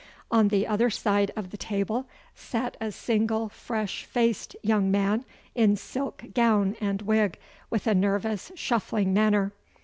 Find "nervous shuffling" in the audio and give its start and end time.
7.93-9.13